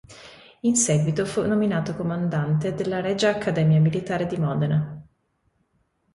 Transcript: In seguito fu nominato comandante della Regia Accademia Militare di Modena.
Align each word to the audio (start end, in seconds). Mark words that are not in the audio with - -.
In 0.61 0.75
seguito 0.77 1.27
fu 1.27 1.45
nominato 1.45 1.95
comandante 1.95 2.73
della 2.73 3.01
Regia 3.01 3.29
Accademia 3.29 3.79
Militare 3.79 4.25
di 4.25 4.35
Modena. 4.37 5.07